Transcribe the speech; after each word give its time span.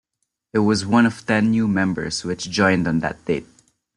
It 0.53 0.57
was 0.57 0.83
one 0.83 1.05
of 1.05 1.27
ten 1.27 1.51
new 1.51 1.67
members 1.67 2.23
which 2.23 2.49
joined 2.49 2.87
on 2.87 3.01
that 3.01 3.23
date. 3.25 3.45